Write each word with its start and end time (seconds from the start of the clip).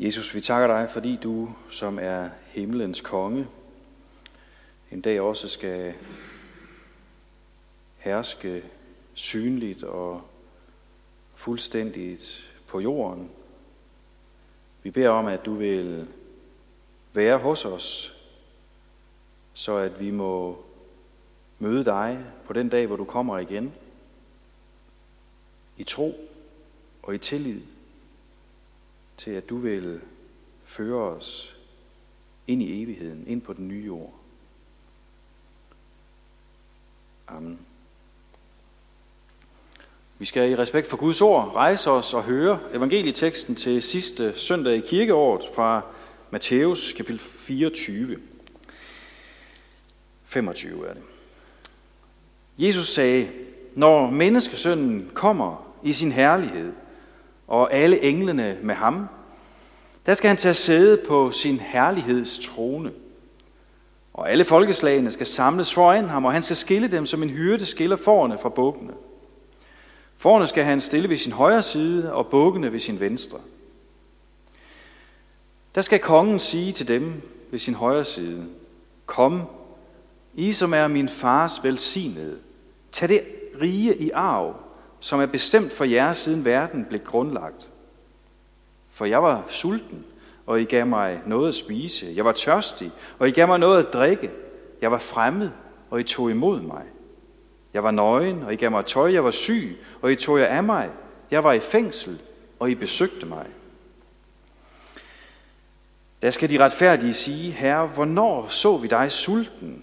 Jesus, 0.00 0.34
vi 0.34 0.40
takker 0.40 0.66
dig, 0.66 0.90
fordi 0.90 1.16
du, 1.16 1.54
som 1.70 1.98
er 1.98 2.30
himlens 2.46 3.00
konge, 3.00 3.46
en 4.90 5.00
dag 5.00 5.20
også 5.20 5.48
skal 5.48 5.94
herske 7.98 8.62
synligt 9.14 9.84
og 9.84 10.22
fuldstændigt 11.34 12.52
på 12.66 12.80
jorden. 12.80 13.30
Vi 14.82 14.90
beder 14.90 15.08
om, 15.08 15.26
at 15.26 15.46
du 15.46 15.54
vil 15.54 16.08
være 17.12 17.38
hos 17.38 17.64
os, 17.64 18.16
så 19.54 19.76
at 19.76 20.00
vi 20.00 20.10
må 20.10 20.64
møde 21.58 21.84
dig 21.84 22.24
på 22.46 22.52
den 22.52 22.68
dag, 22.68 22.86
hvor 22.86 22.96
du 22.96 23.04
kommer 23.04 23.38
igen, 23.38 23.72
i 25.76 25.84
tro 25.84 26.30
og 27.02 27.14
i 27.14 27.18
tillid 27.18 27.60
til, 29.18 29.30
at 29.30 29.48
du 29.48 29.56
vil 29.56 30.00
føre 30.64 31.02
os 31.02 31.56
ind 32.46 32.62
i 32.62 32.82
evigheden, 32.82 33.24
ind 33.26 33.42
på 33.42 33.52
den 33.52 33.68
nye 33.68 33.84
jord. 33.86 34.14
Amen. 37.28 37.58
Vi 40.18 40.24
skal 40.24 40.50
i 40.50 40.56
respekt 40.56 40.86
for 40.86 40.96
Guds 40.96 41.20
ord 41.20 41.52
rejse 41.54 41.90
os 41.90 42.14
og 42.14 42.22
høre 42.22 42.60
evangelieteksten 42.72 43.54
til 43.54 43.82
sidste 43.82 44.38
søndag 44.38 44.76
i 44.76 44.80
kirkeåret 44.80 45.44
fra 45.54 45.82
Matthæus 46.30 46.92
kapitel 46.92 47.18
24. 47.20 48.18
25 50.24 50.86
er 50.86 50.94
det. 50.94 51.02
Jesus 52.58 52.88
sagde, 52.88 53.28
når 53.74 54.10
menneskesønnen 54.10 55.10
kommer 55.14 55.74
i 55.82 55.92
sin 55.92 56.12
herlighed, 56.12 56.72
og 57.48 57.74
alle 57.74 58.02
englene 58.02 58.58
med 58.62 58.74
ham, 58.74 59.08
der 60.06 60.14
skal 60.14 60.28
han 60.28 60.36
tage 60.36 60.54
sæde 60.54 60.96
på 61.08 61.30
sin 61.30 61.60
herligheds 61.60 62.38
trone. 62.38 62.92
Og 64.14 64.30
alle 64.30 64.44
folkeslagene 64.44 65.10
skal 65.10 65.26
samles 65.26 65.74
foran 65.74 66.08
ham, 66.08 66.24
og 66.24 66.32
han 66.32 66.42
skal 66.42 66.56
skille 66.56 66.88
dem, 66.88 67.06
som 67.06 67.22
en 67.22 67.30
hyrde 67.30 67.66
skiller 67.66 67.96
forerne 67.96 68.38
fra 68.38 68.48
bukkene. 68.48 68.92
Forerne 70.16 70.46
skal 70.46 70.64
han 70.64 70.80
stille 70.80 71.08
ved 71.08 71.18
sin 71.18 71.32
højre 71.32 71.62
side, 71.62 72.12
og 72.12 72.26
bukkene 72.26 72.72
ved 72.72 72.80
sin 72.80 73.00
venstre. 73.00 73.38
Der 75.74 75.82
skal 75.82 75.98
kongen 75.98 76.38
sige 76.38 76.72
til 76.72 76.88
dem 76.88 77.22
ved 77.50 77.58
sin 77.58 77.74
højre 77.74 78.04
side, 78.04 78.46
Kom, 79.06 79.42
I 80.34 80.52
som 80.52 80.74
er 80.74 80.88
min 80.88 81.08
fars 81.08 81.60
velsignede, 81.64 82.38
tag 82.92 83.08
det 83.08 83.22
rige 83.60 83.96
i 83.96 84.10
arv, 84.10 84.56
som 85.00 85.20
er 85.20 85.26
bestemt 85.26 85.72
for 85.72 85.84
jer, 85.84 86.12
siden 86.12 86.44
verden 86.44 86.84
blev 86.84 87.00
grundlagt. 87.00 87.68
For 88.92 89.04
jeg 89.04 89.22
var 89.22 89.44
sulten, 89.48 90.04
og 90.46 90.60
I 90.60 90.64
gav 90.64 90.86
mig 90.86 91.20
noget 91.26 91.48
at 91.48 91.54
spise. 91.54 92.12
Jeg 92.14 92.24
var 92.24 92.32
tørstig, 92.32 92.92
og 93.18 93.28
I 93.28 93.30
gav 93.30 93.46
mig 93.46 93.58
noget 93.58 93.86
at 93.86 93.92
drikke. 93.92 94.30
Jeg 94.80 94.90
var 94.90 94.98
fremmed, 94.98 95.50
og 95.90 96.00
I 96.00 96.02
tog 96.02 96.30
imod 96.30 96.60
mig. 96.60 96.82
Jeg 97.74 97.84
var 97.84 97.90
nøgen, 97.90 98.42
og 98.42 98.52
I 98.52 98.56
gav 98.56 98.70
mig 98.70 98.86
tøj. 98.86 99.12
Jeg 99.12 99.24
var 99.24 99.30
syg, 99.30 99.78
og 100.02 100.12
I 100.12 100.16
tog 100.16 100.38
jer 100.38 100.46
af 100.46 100.64
mig. 100.64 100.90
Jeg 101.30 101.44
var 101.44 101.52
i 101.52 101.60
fængsel, 101.60 102.22
og 102.58 102.70
I 102.70 102.74
besøgte 102.74 103.26
mig. 103.26 103.46
Der 106.22 106.30
skal 106.30 106.50
de 106.50 106.64
retfærdige 106.64 107.14
sige, 107.14 107.52
Herre, 107.52 107.86
hvornår 107.86 108.48
så 108.48 108.76
vi 108.76 108.88
dig 108.88 109.12
sulten, 109.12 109.82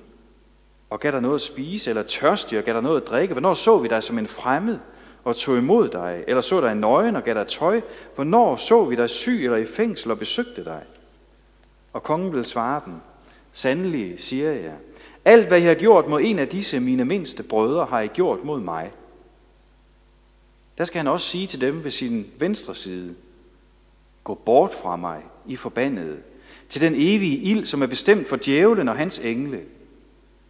og 0.89 1.00
gav 1.00 1.11
dig 1.11 1.22
noget 1.22 1.35
at 1.35 1.41
spise, 1.41 1.89
eller 1.89 2.03
tørstig, 2.03 2.57
og 2.57 2.63
gav 2.63 2.73
dig 2.73 2.81
noget 2.81 3.02
at 3.02 3.07
drikke? 3.07 3.33
Hvornår 3.33 3.53
så 3.53 3.77
vi 3.77 3.88
dig 3.88 4.03
som 4.03 4.17
en 4.17 4.27
fremmed, 4.27 4.79
og 5.26 5.36
tog 5.36 5.58
imod 5.58 5.90
dig, 5.90 6.23
eller 6.28 6.42
så 6.42 6.62
dig 6.62 6.76
nøgen 6.76 7.16
og 7.16 7.23
gav 7.23 7.34
dig 7.34 7.48
tøj? 7.48 7.81
Hvornår 8.16 8.56
så 8.56 8.86
vi 8.86 8.95
dig 8.95 9.09
syg 9.09 9.44
eller 9.44 9.58
i 9.58 9.66
fængsel 9.66 10.12
og 10.12 10.20
besøgte 10.20 10.64
dig? 10.64 10.81
Og 11.94 12.04
kongen 12.04 12.34
vil 12.34 12.45
svare 12.45 12.81
dem, 12.86 12.94
Sandelig, 13.53 14.20
siger 14.20 14.52
jeg, 14.52 14.73
alt 15.26 15.48
hvad 15.48 15.62
I 15.62 15.64
har 15.64 15.73
gjort 15.73 16.08
mod 16.08 16.22
en 16.22 16.40
af 16.40 16.48
disse 16.48 16.80
mine 16.80 17.06
mindste 17.06 17.44
brødre, 17.44 17.85
har 17.85 18.02
I 18.02 18.08
gjort 18.08 18.44
mod 18.44 18.59
mig. 18.59 18.91
Der 20.78 20.85
skal 20.85 21.00
han 21.00 21.08
også 21.08 21.28
sige 21.28 21.47
til 21.47 21.62
dem 21.62 21.84
ved 21.84 21.91
sin 21.91 22.25
venstre 22.38 22.75
side, 22.75 23.16
Gå 24.24 24.34
bort 24.34 24.74
fra 24.74 24.96
mig, 24.96 25.22
I 25.46 25.56
forbandede, 25.56 26.18
til 26.69 26.81
den 26.81 26.94
evige 26.96 27.38
ild, 27.38 27.66
som 27.66 27.81
er 27.81 27.85
bestemt 27.85 28.28
for 28.28 28.38
djævlen 28.46 28.88
og 28.90 28.96
hans 28.96 29.19
engle. 29.19 29.62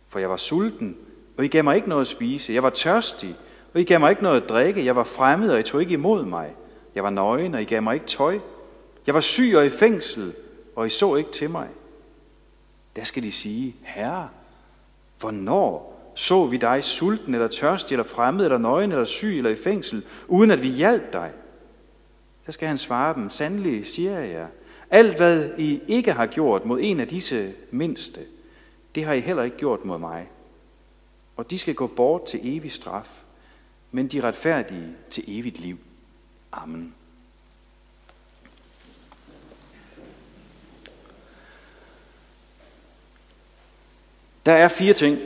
For 0.10 0.20
jeg 0.20 0.30
var 0.30 0.38
sulten, 0.38 0.98
og 1.38 1.46
I 1.46 1.48
gav 1.48 1.64
mig 1.64 1.76
ikke 1.76 1.90
noget 1.90 2.02
at 2.02 2.08
spise. 2.08 2.54
Jeg 2.54 2.64
var 2.64 2.70
tørstig, 2.70 3.36
og 3.76 3.82
I 3.82 3.84
gav 3.84 4.00
mig 4.00 4.10
ikke 4.10 4.24
noget 4.24 4.42
at 4.42 4.50
drikke. 4.50 4.86
Jeg 4.86 4.96
var 4.96 5.04
fremmed, 5.04 5.50
og 5.50 5.60
I 5.60 5.64
tog 5.64 5.82
ikke 5.82 5.94
imod 5.94 6.26
mig. 6.26 6.56
Jeg 6.96 7.04
var 7.04 7.10
nøgen, 7.10 7.56
og 7.56 7.62
I 7.62 7.66
gav 7.66 7.82
mig 7.82 7.94
ikke 7.94 8.06
tøj. 8.06 8.40
Jeg 9.08 9.14
var 9.14 9.20
syg 9.20 9.54
og 9.56 9.66
i 9.66 9.70
fængsel, 9.70 10.34
og 10.76 10.88
I 10.88 10.90
så 10.90 11.16
ikke 11.16 11.32
til 11.32 11.50
mig. 11.50 11.68
Der 12.96 13.04
skal 13.04 13.24
de 13.24 13.32
sige, 13.32 13.76
Herre, 13.84 14.30
hvornår 15.20 15.92
så 16.16 16.46
vi 16.46 16.58
dig 16.58 16.84
sulten 16.84 17.34
eller 17.34 17.48
tørstig 17.48 17.96
eller 17.96 18.04
fremmed 18.04 18.46
eller 18.46 18.58
nøgen 18.58 18.92
eller 18.92 19.06
syg 19.06 19.38
eller 19.38 19.50
i 19.50 19.56
fængsel, 19.56 20.06
uden 20.28 20.52
at 20.52 20.64
vi 20.64 20.68
hjalp 20.68 21.14
dig? 21.14 21.32
Der 22.46 22.52
skal 22.52 22.68
han 22.68 22.78
svare 22.78 23.14
dem, 23.14 23.30
sandelig 23.30 23.88
siger 23.88 24.20
jeg 24.20 24.30
jer, 24.30 24.48
alt 24.90 25.18
hvad 25.18 25.50
I 25.58 25.82
ikke 25.88 26.12
har 26.12 26.26
gjort 26.26 26.66
mod 26.66 26.80
en 26.82 27.00
af 27.00 27.08
disse 27.08 27.54
mindste, 27.72 28.22
det 28.96 29.06
har 29.06 29.14
I 29.14 29.20
heller 29.20 29.44
ikke 29.44 29.58
gjort 29.58 29.86
mod 29.86 30.00
mig. 30.00 30.30
Og 31.38 31.52
de 31.52 31.58
skal 31.58 31.76
gå 31.76 31.88
bort 31.88 32.26
til 32.26 32.40
evig 32.44 32.72
straf, 32.72 33.25
men 33.96 34.08
de 34.08 34.22
retfærdige 34.22 34.96
til 35.10 35.24
evigt 35.28 35.60
liv. 35.60 35.78
Amen. 36.52 36.94
Der 44.46 44.54
er 44.54 44.68
fire 44.68 44.94
ting, 44.94 45.20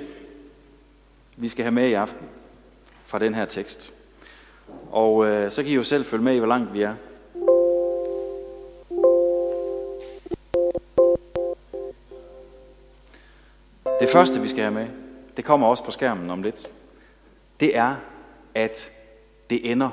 vi 1.35 1.49
skal 1.49 1.63
have 1.63 1.71
med 1.71 1.87
i 1.87 1.93
aften 1.93 2.27
fra 3.05 3.19
den 3.19 3.33
her 3.33 3.45
tekst. 3.45 3.93
Og 4.91 5.25
øh, 5.25 5.51
så 5.51 5.63
kan 5.63 5.71
I 5.71 5.75
jo 5.75 5.83
selv 5.83 6.05
følge 6.05 6.23
med 6.23 6.35
i, 6.35 6.37
hvor 6.37 6.47
langt 6.47 6.73
vi 6.73 6.81
er. 6.81 6.95
Det 13.99 14.09
første, 14.09 14.41
vi 14.41 14.49
skal 14.49 14.59
have 14.59 14.73
med, 14.73 14.87
det 15.37 15.45
kommer 15.45 15.67
også 15.67 15.83
på 15.83 15.91
skærmen 15.91 16.29
om 16.29 16.43
lidt, 16.43 16.71
det 17.59 17.77
er, 17.77 17.95
at 18.55 18.91
det 19.49 19.71
ender. 19.71 19.89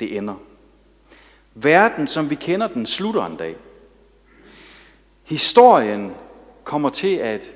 Det 0.00 0.16
ender. 0.16 0.34
Verden, 1.54 2.06
som 2.06 2.30
vi 2.30 2.34
kender 2.34 2.68
den, 2.68 2.86
slutter 2.86 3.26
en 3.26 3.36
dag. 3.36 3.56
Historien 5.24 6.12
kommer 6.64 6.90
til 6.90 7.16
at 7.16 7.50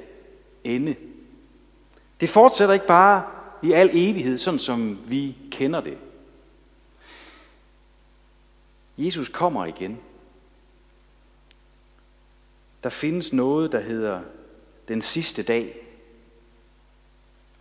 ende. 0.65 0.97
Det 2.21 2.29
fortsætter 2.29 2.73
ikke 2.73 2.87
bare 2.87 3.23
i 3.63 3.73
al 3.73 3.91
evighed, 3.93 4.39
sådan 4.39 4.61
som 4.61 4.99
vi 5.07 5.37
kender 5.51 5.81
det. 5.81 5.99
Jesus 8.99 9.29
kommer 9.29 9.65
igen. 9.65 9.99
Der 12.83 12.91
findes 12.91 13.33
noget, 13.33 13.73
der 13.73 13.81
hedder 13.81 14.21
den 14.89 15.03
sidste 15.03 15.43
dag. 15.43 15.77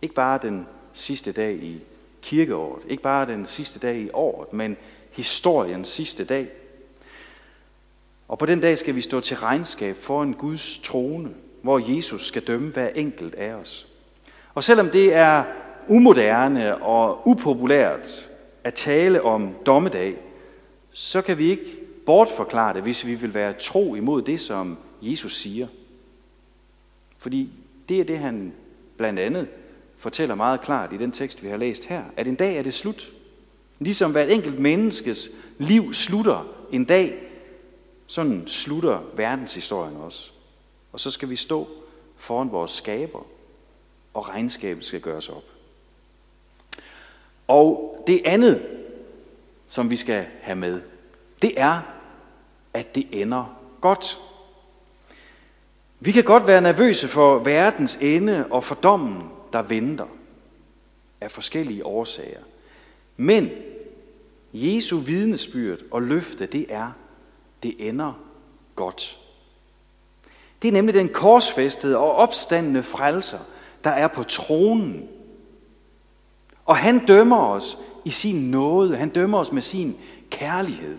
Ikke 0.02 0.14
bare 0.14 0.38
den 0.42 0.66
sidste 0.94 1.32
dag 1.32 1.54
i 1.54 1.80
kirkeåret. 2.22 2.82
Ikke 2.88 3.02
bare 3.02 3.26
den 3.26 3.46
sidste 3.46 3.78
dag 3.78 3.96
i 3.96 4.10
året, 4.12 4.52
men 4.52 4.76
historiens 5.10 5.88
sidste 5.88 6.24
dag. 6.24 6.48
Og 8.28 8.38
på 8.38 8.46
den 8.46 8.60
dag 8.60 8.78
skal 8.78 8.94
vi 8.94 9.00
stå 9.00 9.20
til 9.20 9.36
regnskab 9.36 9.96
for 9.96 10.22
en 10.22 10.34
Guds 10.34 10.78
trone, 10.78 11.30
hvor 11.62 11.96
Jesus 11.96 12.26
skal 12.26 12.42
dømme 12.42 12.70
hver 12.70 12.88
enkelt 12.88 13.34
af 13.34 13.52
os. 13.52 13.86
Og 14.54 14.64
selvom 14.64 14.90
det 14.90 15.14
er 15.14 15.44
umoderne 15.88 16.82
og 16.82 17.28
upopulært 17.28 18.30
at 18.64 18.74
tale 18.74 19.22
om 19.22 19.54
dommedag, 19.66 20.16
så 20.92 21.22
kan 21.22 21.38
vi 21.38 21.50
ikke 21.50 21.76
bortforklare 22.06 22.74
det, 22.74 22.82
hvis 22.82 23.06
vi 23.06 23.14
vil 23.14 23.34
være 23.34 23.52
tro 23.52 23.94
imod 23.94 24.22
det, 24.22 24.40
som 24.40 24.78
Jesus 25.02 25.36
siger. 25.36 25.66
Fordi 27.18 27.50
det 27.88 28.00
er 28.00 28.04
det, 28.04 28.18
han 28.18 28.52
blandt 28.96 29.20
andet 29.20 29.48
fortæller 30.04 30.34
meget 30.34 30.60
klart 30.60 30.92
i 30.92 30.96
den 30.96 31.12
tekst, 31.12 31.42
vi 31.42 31.48
har 31.48 31.56
læst 31.56 31.84
her, 31.84 32.04
at 32.16 32.26
en 32.26 32.34
dag 32.34 32.56
er 32.56 32.62
det 32.62 32.74
slut. 32.74 33.12
Ligesom 33.78 34.12
hvert 34.12 34.30
enkelt 34.30 34.58
menneskes 34.58 35.30
liv 35.58 35.94
slutter 35.94 36.46
en 36.70 36.84
dag, 36.84 37.22
sådan 38.06 38.42
slutter 38.46 39.00
verdenshistorien 39.14 39.96
også. 39.96 40.30
Og 40.92 41.00
så 41.00 41.10
skal 41.10 41.30
vi 41.30 41.36
stå 41.36 41.68
foran 42.16 42.52
vores 42.52 42.70
skaber, 42.70 43.26
og 44.14 44.28
regnskabet 44.28 44.84
skal 44.84 45.00
gøres 45.00 45.28
op. 45.28 45.44
Og 47.48 47.98
det 48.06 48.22
andet, 48.24 48.66
som 49.66 49.90
vi 49.90 49.96
skal 49.96 50.26
have 50.40 50.56
med, 50.56 50.80
det 51.42 51.60
er, 51.60 51.80
at 52.74 52.94
det 52.94 53.06
ender 53.10 53.56
godt. 53.80 54.18
Vi 56.00 56.12
kan 56.12 56.24
godt 56.24 56.46
være 56.46 56.60
nervøse 56.60 57.08
for 57.08 57.38
verdens 57.38 57.98
ende 58.00 58.46
og 58.50 58.64
for 58.64 58.74
dommen, 58.74 59.30
der 59.54 59.62
venter 59.62 60.06
af 61.20 61.30
forskellige 61.30 61.86
årsager. 61.86 62.40
Men 63.16 63.50
Jesu 64.52 64.98
vidnesbyrd 64.98 65.78
og 65.90 66.02
løfte, 66.02 66.46
det 66.46 66.66
er, 66.68 66.90
det 67.62 67.88
ender 67.88 68.12
godt. 68.74 69.18
Det 70.62 70.68
er 70.68 70.72
nemlig 70.72 70.94
den 70.94 71.08
korsfæstede 71.08 71.96
og 71.96 72.12
opstandende 72.14 72.82
frelser, 72.82 73.38
der 73.84 73.90
er 73.90 74.08
på 74.08 74.22
tronen. 74.22 75.08
Og 76.64 76.76
han 76.76 77.06
dømmer 77.06 77.46
os 77.46 77.78
i 78.04 78.10
sin 78.10 78.50
nåde. 78.50 78.96
Han 78.96 79.08
dømmer 79.08 79.38
os 79.38 79.52
med 79.52 79.62
sin 79.62 79.96
kærlighed. 80.30 80.98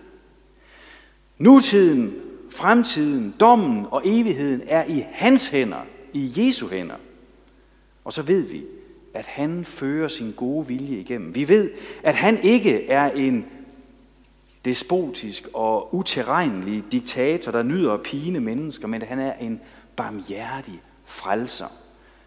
Nutiden, 1.38 2.20
fremtiden, 2.50 3.34
dommen 3.40 3.86
og 3.90 4.02
evigheden 4.04 4.62
er 4.66 4.84
i 4.84 5.06
hans 5.12 5.48
hænder, 5.48 5.80
i 6.12 6.32
Jesu 6.36 6.68
hænder. 6.68 6.96
Og 8.06 8.12
så 8.12 8.22
ved 8.22 8.40
vi, 8.40 8.64
at 9.14 9.26
han 9.26 9.64
fører 9.64 10.08
sin 10.08 10.32
gode 10.36 10.66
vilje 10.66 10.98
igennem. 10.98 11.34
Vi 11.34 11.48
ved, 11.48 11.70
at 12.02 12.14
han 12.14 12.42
ikke 12.42 12.86
er 12.88 13.10
en 13.10 13.46
despotisk 14.64 15.48
og 15.54 15.94
uterrenelig 15.94 16.84
diktator, 16.92 17.52
der 17.52 17.62
nyder 17.62 17.92
at 17.92 18.02
pine 18.02 18.40
mennesker, 18.40 18.88
men 18.88 19.02
han 19.02 19.18
er 19.18 19.32
en 19.32 19.60
barmhjertig 19.96 20.80
frelser, 21.04 21.68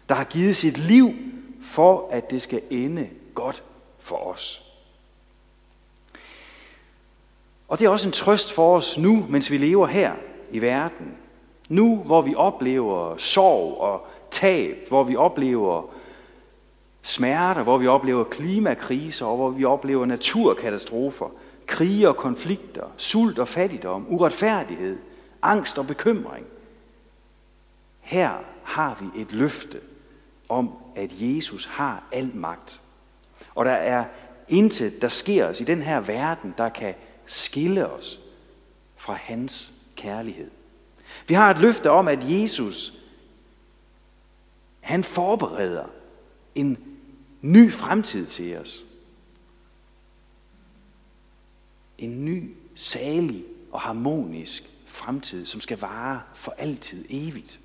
der 0.08 0.14
har 0.14 0.24
givet 0.24 0.56
sit 0.56 0.78
liv 0.78 1.14
for, 1.62 2.08
at 2.10 2.30
det 2.30 2.42
skal 2.42 2.60
ende 2.70 3.08
godt 3.34 3.62
for 3.98 4.16
os. 4.16 4.62
Og 7.68 7.78
det 7.78 7.84
er 7.84 7.90
også 7.90 8.08
en 8.08 8.12
trøst 8.12 8.52
for 8.52 8.76
os 8.76 8.98
nu, 8.98 9.26
mens 9.28 9.50
vi 9.50 9.56
lever 9.56 9.86
her 9.86 10.12
i 10.50 10.60
verden. 10.60 11.14
Nu, 11.68 11.96
hvor 11.96 12.22
vi 12.22 12.34
oplever 12.34 13.16
sorg 13.16 13.80
og 13.80 14.06
tab, 14.30 14.88
hvor 14.88 15.04
vi 15.04 15.16
oplever 15.16 15.90
smerter, 17.02 17.62
hvor 17.62 17.78
vi 17.78 17.86
oplever 17.86 18.24
klimakriser, 18.24 19.26
og 19.26 19.36
hvor 19.36 19.50
vi 19.50 19.64
oplever 19.64 20.06
naturkatastrofer, 20.06 21.28
krige 21.66 22.08
og 22.08 22.16
konflikter, 22.16 22.84
sult 22.96 23.38
og 23.38 23.48
fattigdom, 23.48 24.06
uretfærdighed, 24.08 24.98
angst 25.42 25.78
og 25.78 25.86
bekymring. 25.86 26.46
Her 28.00 28.30
har 28.62 28.98
vi 29.00 29.20
et 29.20 29.32
løfte 29.32 29.80
om, 30.48 30.70
at 30.96 31.10
Jesus 31.12 31.64
har 31.64 32.02
al 32.12 32.30
magt. 32.34 32.80
Og 33.54 33.64
der 33.64 33.70
er 33.70 34.04
intet, 34.48 35.02
der 35.02 35.08
sker 35.08 35.46
os 35.46 35.60
i 35.60 35.64
den 35.64 35.82
her 35.82 36.00
verden, 36.00 36.54
der 36.58 36.68
kan 36.68 36.94
skille 37.26 37.88
os 37.88 38.20
fra 38.96 39.12
hans 39.12 39.72
kærlighed. 39.96 40.50
Vi 41.26 41.34
har 41.34 41.50
et 41.50 41.58
løfte 41.58 41.90
om, 41.90 42.08
at 42.08 42.18
Jesus, 42.22 42.92
han 44.80 45.04
forbereder 45.04 45.84
en 46.54 46.78
ny 47.42 47.72
fremtid 47.72 48.26
til 48.26 48.56
os. 48.56 48.84
En 51.98 52.24
ny, 52.24 52.54
salig 52.74 53.44
og 53.72 53.80
harmonisk 53.80 54.70
fremtid, 54.86 55.46
som 55.46 55.60
skal 55.60 55.78
vare 55.78 56.20
for 56.34 56.54
altid 56.58 57.04
evigt. 57.08 57.60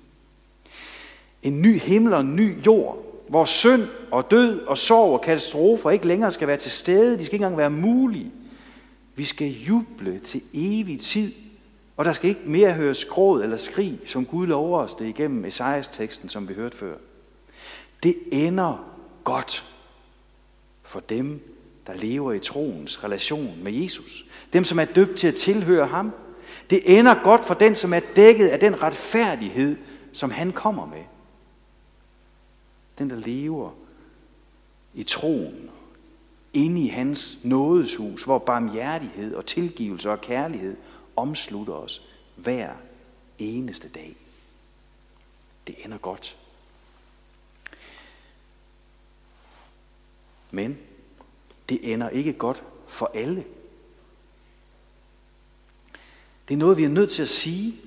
En 1.42 1.62
ny 1.62 1.80
himmel 1.80 2.14
og 2.14 2.20
en 2.20 2.36
ny 2.36 2.66
jord, 2.66 3.06
hvor 3.28 3.44
synd 3.44 3.88
og 4.10 4.30
død 4.30 4.60
og 4.60 4.78
sorg 4.78 5.12
og 5.12 5.20
katastrofer 5.20 5.90
ikke 5.90 6.06
længere 6.06 6.30
skal 6.30 6.48
være 6.48 6.56
til 6.56 6.70
stede. 6.70 7.18
De 7.18 7.24
skal 7.24 7.34
ikke 7.34 7.44
engang 7.44 7.56
være 7.56 7.70
mulige. 7.70 8.32
Vi 9.14 9.24
skal 9.24 9.48
juble 9.48 10.18
til 10.18 10.42
evig 10.54 11.00
tid, 11.00 11.32
og 11.96 12.04
der 12.04 12.12
skal 12.12 12.30
ikke 12.30 12.40
mere 12.44 12.72
høres 12.72 13.04
gråd 13.04 13.42
eller 13.42 13.56
skrig, 13.56 14.00
som 14.06 14.26
Gud 14.26 14.46
lover 14.46 14.80
os 14.80 14.94
det 14.94 15.06
igennem 15.06 15.44
Esajas-teksten, 15.44 16.28
som 16.28 16.48
vi 16.48 16.54
hørte 16.54 16.76
før. 16.76 16.96
Det 18.02 18.16
ender 18.32 18.84
godt 19.24 19.64
for 20.82 21.00
dem, 21.00 21.40
der 21.86 21.94
lever 21.94 22.32
i 22.32 22.38
troens 22.38 23.04
relation 23.04 23.58
med 23.62 23.72
Jesus. 23.72 24.26
Dem, 24.52 24.64
som 24.64 24.78
er 24.78 24.84
døbt 24.84 25.18
til 25.18 25.28
at 25.28 25.34
tilhøre 25.34 25.86
ham. 25.86 26.12
Det 26.70 26.98
ender 26.98 27.22
godt 27.24 27.44
for 27.44 27.54
den, 27.54 27.74
som 27.74 27.94
er 27.94 28.00
dækket 28.16 28.48
af 28.48 28.60
den 28.60 28.82
retfærdighed, 28.82 29.76
som 30.12 30.30
han 30.30 30.52
kommer 30.52 30.86
med. 30.86 31.02
Den, 32.98 33.10
der 33.10 33.16
lever 33.16 33.70
i 34.94 35.02
troen, 35.02 35.70
inde 36.52 36.82
i 36.82 36.88
hans 36.88 37.38
nådeshus, 37.42 38.22
hvor 38.22 38.38
barmhjertighed 38.38 39.34
og 39.34 39.46
tilgivelse 39.46 40.10
og 40.10 40.20
kærlighed 40.20 40.76
omslutter 41.16 41.74
os 41.74 42.02
hver 42.36 42.74
eneste 43.38 43.88
dag. 43.88 44.16
Det 45.66 45.84
ender 45.84 45.98
godt. 45.98 46.36
Men 50.50 50.78
det 51.68 51.92
ender 51.92 52.08
ikke 52.08 52.32
godt 52.32 52.62
for 52.88 53.10
alle. 53.14 53.44
Det 56.48 56.54
er 56.54 56.58
noget, 56.58 56.76
vi 56.76 56.84
er 56.84 56.88
nødt 56.88 57.10
til 57.10 57.22
at 57.22 57.28
sige, 57.28 57.80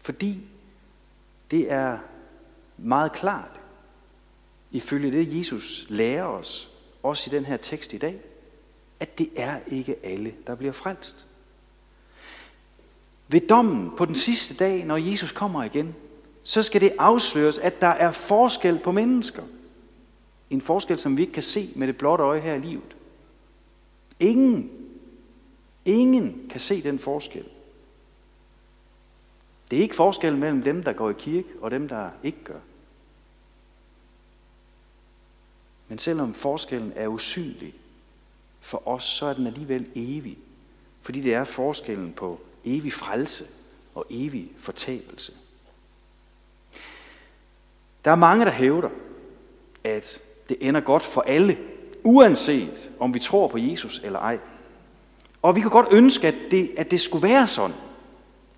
fordi 0.00 0.40
det 1.50 1.72
er 1.72 1.98
meget 2.76 3.12
klart, 3.12 3.60
ifølge 4.70 5.10
det 5.10 5.38
Jesus 5.38 5.86
lærer 5.88 6.24
os, 6.24 6.68
også 7.02 7.30
i 7.30 7.34
den 7.36 7.44
her 7.44 7.56
tekst 7.56 7.92
i 7.92 7.98
dag, 7.98 8.20
at 9.00 9.18
det 9.18 9.30
er 9.36 9.60
ikke 9.66 9.96
alle, 10.02 10.34
der 10.46 10.54
bliver 10.54 10.72
frelst. 10.72 11.26
Ved 13.28 13.40
dommen 13.40 13.90
på 13.96 14.04
den 14.04 14.14
sidste 14.14 14.54
dag, 14.54 14.84
når 14.84 14.96
Jesus 14.96 15.32
kommer 15.32 15.64
igen, 15.64 15.94
så 16.42 16.62
skal 16.62 16.80
det 16.80 16.92
afsløres, 16.98 17.58
at 17.58 17.80
der 17.80 17.86
er 17.86 18.12
forskel 18.12 18.78
på 18.78 18.92
mennesker. 18.92 19.42
En 20.50 20.60
forskel, 20.60 20.98
som 20.98 21.16
vi 21.16 21.22
ikke 21.22 21.32
kan 21.32 21.42
se 21.42 21.70
med 21.74 21.86
det 21.86 21.98
blotte 21.98 22.24
øje 22.24 22.40
her 22.40 22.54
i 22.54 22.60
livet. 22.60 22.96
Ingen, 24.20 24.70
ingen 25.84 26.46
kan 26.50 26.60
se 26.60 26.82
den 26.82 26.98
forskel. 26.98 27.44
Det 29.70 29.78
er 29.78 29.82
ikke 29.82 29.94
forskellen 29.94 30.40
mellem 30.40 30.62
dem, 30.62 30.82
der 30.82 30.92
går 30.92 31.10
i 31.10 31.14
kirke, 31.18 31.48
og 31.60 31.70
dem, 31.70 31.88
der 31.88 32.10
ikke 32.22 32.44
gør. 32.44 32.60
Men 35.88 35.98
selvom 35.98 36.34
forskellen 36.34 36.92
er 36.96 37.08
usynlig 37.08 37.74
for 38.60 38.88
os, 38.88 39.04
så 39.04 39.26
er 39.26 39.34
den 39.34 39.46
alligevel 39.46 39.86
evig. 39.94 40.38
Fordi 41.02 41.20
det 41.20 41.34
er 41.34 41.44
forskellen 41.44 42.12
på 42.12 42.40
evig 42.66 42.92
frelse 42.92 43.46
og 43.94 44.06
evig 44.10 44.52
fortabelse. 44.58 45.32
Der 48.04 48.10
er 48.10 48.16
mange, 48.16 48.44
der 48.44 48.50
hævder, 48.50 48.88
at 49.84 50.20
det 50.48 50.56
ender 50.60 50.80
godt 50.80 51.02
for 51.02 51.20
alle, 51.20 51.58
uanset 52.02 52.90
om 52.98 53.14
vi 53.14 53.18
tror 53.18 53.48
på 53.48 53.58
Jesus 53.58 54.00
eller 54.04 54.18
ej. 54.18 54.38
Og 55.42 55.56
vi 55.56 55.60
kan 55.60 55.70
godt 55.70 55.86
ønske, 55.90 56.28
at 56.28 56.34
det, 56.50 56.70
at 56.76 56.90
det 56.90 57.00
skulle 57.00 57.28
være 57.28 57.46
sådan. 57.46 57.76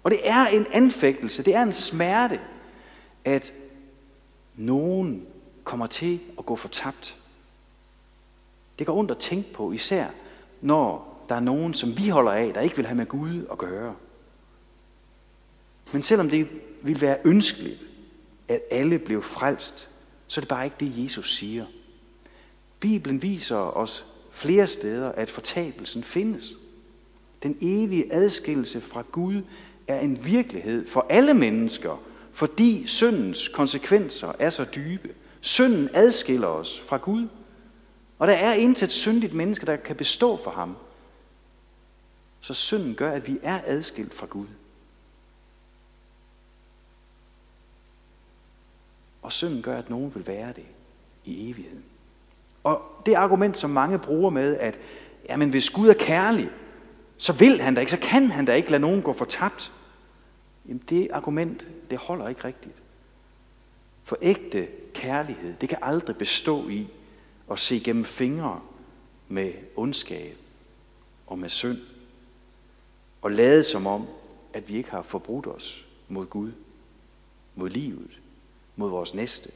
Og 0.02 0.10
det 0.10 0.20
er 0.28 0.46
en 0.46 0.66
anfægtelse, 0.72 1.42
det 1.42 1.54
er 1.54 1.62
en 1.62 1.72
smerte, 1.72 2.40
at 3.24 3.52
nogen 4.56 5.26
kommer 5.64 5.86
til 5.86 6.20
at 6.38 6.46
gå 6.46 6.56
fortabt. 6.56 7.16
Det 8.78 8.86
går 8.86 8.96
ondt 8.96 9.10
at 9.10 9.18
tænke 9.18 9.52
på, 9.52 9.72
især 9.72 10.06
når 10.60 11.07
der 11.28 11.34
er 11.34 11.40
nogen, 11.40 11.74
som 11.74 11.98
vi 11.98 12.08
holder 12.08 12.32
af, 12.32 12.52
der 12.54 12.60
ikke 12.60 12.76
vil 12.76 12.86
have 12.86 12.96
med 12.96 13.06
Gud 13.06 13.46
at 13.52 13.58
gøre. 13.58 13.94
Men 15.92 16.02
selvom 16.02 16.30
det 16.30 16.48
vil 16.82 17.00
være 17.00 17.18
ønskeligt, 17.24 17.80
at 18.48 18.60
alle 18.70 18.98
blev 18.98 19.22
frelst, 19.22 19.88
så 20.26 20.40
er 20.40 20.42
det 20.42 20.48
bare 20.48 20.64
ikke 20.64 20.76
det, 20.80 21.04
Jesus 21.04 21.36
siger. 21.36 21.64
Bibelen 22.80 23.22
viser 23.22 23.56
os 23.56 24.04
flere 24.30 24.66
steder, 24.66 25.12
at 25.12 25.30
fortabelsen 25.30 26.02
findes. 26.02 26.52
Den 27.42 27.58
evige 27.60 28.12
adskillelse 28.12 28.80
fra 28.80 29.02
Gud 29.12 29.42
er 29.88 30.00
en 30.00 30.24
virkelighed 30.24 30.88
for 30.88 31.06
alle 31.08 31.34
mennesker, 31.34 32.02
fordi 32.32 32.86
syndens 32.86 33.48
konsekvenser 33.48 34.32
er 34.38 34.50
så 34.50 34.64
dybe. 34.64 35.08
Synden 35.40 35.88
adskiller 35.94 36.48
os 36.48 36.82
fra 36.86 36.96
Gud. 36.96 37.28
Og 38.18 38.28
der 38.28 38.34
er 38.34 38.52
intet 38.52 38.92
syndigt 38.92 39.34
menneske, 39.34 39.66
der 39.66 39.76
kan 39.76 39.96
bestå 39.96 40.36
for 40.44 40.50
ham. 40.50 40.76
Så 42.40 42.54
synden 42.54 42.94
gør, 42.94 43.12
at 43.12 43.26
vi 43.26 43.38
er 43.42 43.60
adskilt 43.66 44.14
fra 44.14 44.26
Gud. 44.26 44.46
Og 49.22 49.32
synden 49.32 49.62
gør, 49.62 49.78
at 49.78 49.90
nogen 49.90 50.14
vil 50.14 50.26
være 50.26 50.52
det 50.52 50.66
i 51.24 51.50
evigheden. 51.50 51.84
Og 52.64 53.02
det 53.06 53.14
argument, 53.14 53.58
som 53.58 53.70
mange 53.70 53.98
bruger 53.98 54.30
med, 54.30 54.56
at 54.56 54.78
jamen, 55.28 55.50
hvis 55.50 55.70
Gud 55.70 55.88
er 55.88 55.94
kærlig, 55.94 56.50
så 57.18 57.32
vil 57.32 57.60
han 57.60 57.74
da 57.74 57.80
ikke, 57.80 57.90
så 57.90 57.98
kan 58.02 58.30
han 58.30 58.44
da 58.44 58.54
ikke 58.54 58.70
lade 58.70 58.80
nogen 58.80 59.02
gå 59.02 59.12
fortabt. 59.12 59.72
Jamen 60.66 60.82
det 60.88 61.08
argument, 61.12 61.66
det 61.90 61.98
holder 61.98 62.28
ikke 62.28 62.44
rigtigt. 62.44 62.74
For 64.04 64.18
ægte 64.22 64.68
kærlighed, 64.94 65.54
det 65.60 65.68
kan 65.68 65.78
aldrig 65.82 66.16
bestå 66.16 66.68
i 66.68 66.88
at 67.50 67.58
se 67.58 67.80
gennem 67.80 68.04
fingre 68.04 68.60
med 69.28 69.52
ondskab 69.76 70.36
og 71.26 71.38
med 71.38 71.48
synd. 71.48 71.78
Og 73.22 73.30
lade 73.30 73.64
som 73.64 73.86
om, 73.86 74.06
at 74.52 74.68
vi 74.68 74.76
ikke 74.76 74.90
har 74.90 75.02
forbrudt 75.02 75.46
os 75.46 75.86
mod 76.08 76.26
Gud, 76.26 76.52
mod 77.54 77.70
livet, 77.70 78.20
mod 78.76 78.90
vores 78.90 79.14
næste. 79.14 79.50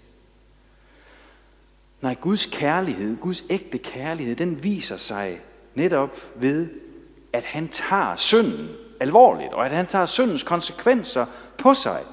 Nej, 2.00 2.14
Guds 2.14 2.47
kærlighed, 2.47 3.16
Guds 3.16 3.45
ægte 3.50 3.78
kærlighed, 3.78 4.37
den 4.37 4.62
viser 4.62 4.97
sig 4.97 5.40
netop 5.75 6.16
ved, 6.35 6.69
at 7.33 7.45
han 7.45 7.69
tager 7.69 8.16
synden 8.16 8.69
alvorligt, 9.00 9.52
og 9.52 9.66
at 9.66 9.73
han 9.73 9.87
tager 9.87 10.07
syndens 10.07 10.42
konsekvenser 10.42 11.26
på 11.59 11.75
sig, 11.75 12.04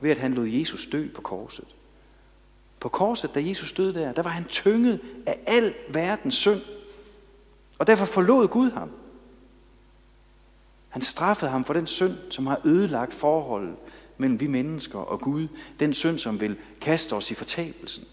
ved 0.00 0.10
at 0.10 0.18
han 0.18 0.34
lod 0.34 0.46
Jesus 0.46 0.86
dø 0.86 1.08
på 1.14 1.20
korset. 1.20 1.64
På 2.80 2.88
korset, 2.88 3.34
da 3.34 3.46
Jesus 3.46 3.72
døde 3.72 3.94
der, 3.94 4.12
der 4.12 4.22
var 4.22 4.30
han 4.30 4.44
tynget 4.44 5.00
af 5.26 5.38
al 5.46 5.74
verdens 5.88 6.34
synd. 6.34 6.60
Og 7.78 7.86
derfor 7.86 8.04
forlod 8.04 8.48
Gud 8.48 8.70
ham. 8.70 8.90
Han 10.96 11.02
straffede 11.02 11.50
ham 11.50 11.64
for 11.64 11.72
den 11.72 11.86
synd, 11.86 12.16
som 12.30 12.46
har 12.46 12.60
ødelagt 12.64 13.14
forholdet 13.14 13.76
mellem 14.16 14.40
vi 14.40 14.46
mennesker 14.46 14.98
og 14.98 15.20
Gud. 15.20 15.48
Den 15.80 15.94
synd, 15.94 16.18
som 16.18 16.40
vil 16.40 16.58
kaste 16.80 17.12
os 17.12 17.30
i 17.30 17.34
fortabelsen. 17.34 18.04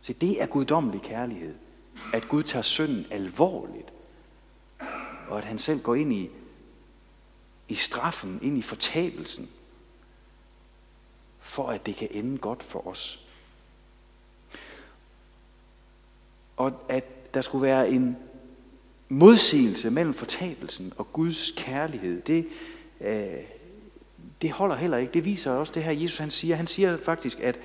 Så 0.00 0.12
det 0.12 0.42
er 0.42 0.46
guddommelig 0.46 1.02
kærlighed. 1.02 1.54
At 2.12 2.28
Gud 2.28 2.42
tager 2.42 2.62
synden 2.62 3.06
alvorligt. 3.10 3.92
Og 5.28 5.38
at 5.38 5.44
han 5.44 5.58
selv 5.58 5.80
går 5.80 5.94
ind 5.94 6.12
i, 6.12 6.30
i 7.68 7.74
straffen, 7.74 8.38
ind 8.42 8.58
i 8.58 8.62
fortabelsen. 8.62 9.50
For 11.40 11.68
at 11.68 11.86
det 11.86 11.96
kan 11.96 12.08
ende 12.10 12.38
godt 12.38 12.62
for 12.62 12.86
os. 12.86 13.26
Og 16.56 16.72
at 16.88 17.34
der 17.34 17.40
skulle 17.40 17.62
være 17.62 17.90
en 17.90 18.16
modsigelse 19.12 19.90
mellem 19.90 20.14
fortabelsen 20.14 20.92
og 20.96 21.12
Guds 21.12 21.52
kærlighed, 21.56 22.22
det, 22.22 22.46
øh, 23.00 23.26
det 24.42 24.50
holder 24.50 24.76
heller 24.76 24.96
ikke. 24.96 25.12
Det 25.12 25.24
viser 25.24 25.50
også 25.50 25.72
det 25.74 25.82
her, 25.82 25.92
Jesus 25.92 26.18
han 26.18 26.30
siger. 26.30 26.56
Han 26.56 26.66
siger 26.66 26.96
faktisk, 26.96 27.40
at, 27.40 27.58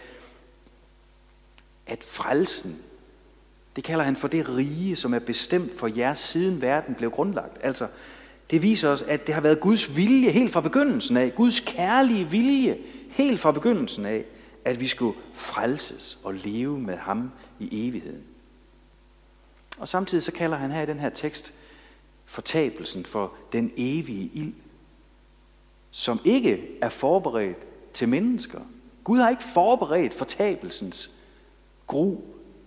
at 1.88 2.04
frelsen, 2.04 2.78
det 3.76 3.84
kalder 3.84 4.06
han 4.06 4.16
for 4.16 4.28
det 4.28 4.50
rige, 4.50 4.96
som 4.96 5.14
er 5.14 5.20
bestemt 5.20 5.80
for 5.80 5.88
jer, 5.88 6.14
siden 6.14 6.62
verden 6.62 6.96
blev 6.96 7.12
grundlagt. 7.12 7.58
Altså, 7.64 7.88
det 8.52 8.62
viser 8.62 8.90
os, 8.90 9.02
at 9.02 9.28
det 9.28 9.36
har 9.36 9.42
været 9.42 9.60
Guds 9.60 9.96
vilje 9.96 10.30
helt 10.30 10.52
fra 10.52 10.62
begyndelsen 10.62 11.18
af, 11.18 11.36
Guds 11.36 11.60
kærlige 11.60 12.30
vilje 12.30 12.78
helt 13.10 13.40
fra 13.40 13.52
begyndelsen 13.52 14.06
af, 14.06 14.26
at 14.66 14.80
vi 14.80 14.88
skulle 14.88 15.18
frelses 15.34 16.20
og 16.24 16.34
leve 16.34 16.80
med 16.80 16.98
ham 16.98 17.32
i 17.60 17.88
evigheden. 17.88 18.24
Og 19.78 19.88
samtidig 19.88 20.24
så 20.24 20.32
kalder 20.32 20.58
han 20.58 20.72
her 20.72 20.82
i 20.82 20.86
den 20.86 21.00
her 21.00 21.10
tekst 21.10 21.54
fortabelsen 22.26 23.06
for 23.06 23.34
den 23.52 23.72
evige 23.78 24.30
ild, 24.34 24.54
som 25.92 26.20
ikke 26.24 26.78
er 26.82 26.90
forberedt 26.90 27.58
til 27.94 28.10
mennesker. 28.10 28.62
Gud 29.04 29.20
har 29.20 29.30
ikke 29.30 29.44
forberedt 29.44 30.14
fortabelsens 30.14 31.12
gru 31.88 32.18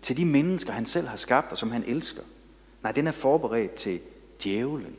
til 0.03 0.17
de 0.17 0.25
mennesker, 0.25 0.73
han 0.73 0.87
selv 0.87 1.07
har 1.09 1.17
skabt 1.17 1.53
og 1.53 1.59
som 1.59 1.71
han 1.71 1.85
elsker. 1.87 2.23
Nej, 2.83 2.93
den 2.93 3.07
er 3.07 3.13
forberedt 3.13 3.75
til 3.75 4.01
djævlen. 4.45 4.97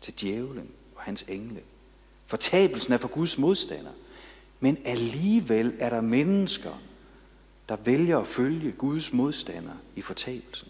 Til 0.00 0.14
djævlen 0.20 0.70
og 0.96 1.02
hans 1.02 1.24
engle. 1.28 1.60
Fortabelsen 2.26 2.92
er 2.92 2.96
for 2.96 3.08
Guds 3.08 3.38
modstander. 3.38 3.90
Men 4.60 4.78
alligevel 4.84 5.74
er 5.78 5.90
der 5.90 6.00
mennesker, 6.00 6.80
der 7.70 7.76
vælger 7.76 8.18
at 8.18 8.26
følge 8.26 8.72
Guds 8.72 9.12
modstander 9.12 9.74
i 9.96 10.02
fortabelsen. 10.02 10.68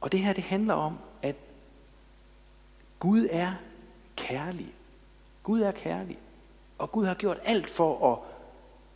Og 0.00 0.12
det 0.12 0.20
her, 0.20 0.32
det 0.32 0.44
handler 0.44 0.74
om, 0.74 0.98
at 1.22 1.36
Gud 2.98 3.28
er 3.30 3.54
kærlig. 4.16 4.74
Gud 5.42 5.60
er 5.60 5.72
kærlig. 5.72 6.18
Og 6.78 6.92
Gud 6.92 7.04
har 7.04 7.14
gjort 7.14 7.38
alt 7.44 7.70
for 7.70 8.12
at 8.12 8.18